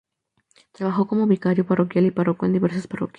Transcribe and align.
Trabajo 0.71 1.05
como 1.05 1.27
Vicario 1.27 1.63
parroquial 1.67 2.07
y 2.07 2.11
Párroco 2.11 2.47
en 2.47 2.53
diversas 2.53 2.87
parroquias. 2.87 3.09